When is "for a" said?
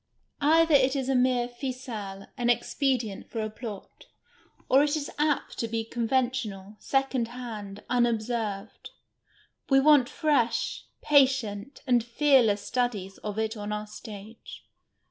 3.29-3.51